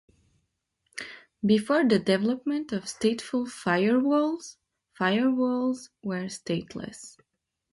Before 1.45 1.83
the 1.83 1.99
development 1.99 2.71
of 2.71 2.85
stateful 2.85 3.45
firewalls, 3.47 4.57
firewalls 4.99 5.89
were 6.01 6.25
"stateless". 6.25 7.17